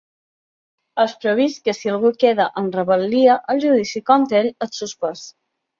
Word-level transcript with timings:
És 1.03 1.13
previst 1.25 1.61
que 1.69 1.75
si 1.81 1.93
algú 1.97 2.13
queda 2.25 2.49
en 2.63 2.73
rebel·lia, 2.79 3.39
el 3.55 3.65
judici 3.69 4.07
contra 4.13 4.45
ell 4.45 4.55
és 4.69 4.79
suspès. 4.83 5.29